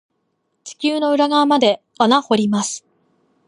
[0.63, 2.83] 地球の裏側まで穴掘ります。